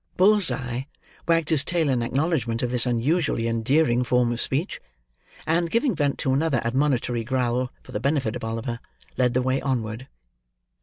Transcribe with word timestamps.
Bull's 0.17 0.49
eye 0.49 0.87
wagged 1.27 1.49
his 1.49 1.63
tail 1.63 1.87
in 1.87 2.01
acknowledgment 2.01 2.63
of 2.63 2.71
this 2.71 2.87
unusually 2.87 3.47
endearing 3.47 4.03
form 4.03 4.31
of 4.31 4.41
speech; 4.41 4.81
and, 5.45 5.69
giving 5.69 5.93
vent 5.95 6.17
to 6.17 6.33
another 6.33 6.59
admonitory 6.65 7.23
growl 7.23 7.71
for 7.83 7.91
the 7.91 7.99
benefit 7.99 8.35
of 8.35 8.43
Oliver, 8.43 8.79
led 9.15 9.35
the 9.35 9.43
way 9.43 9.61
onward. 9.61 10.07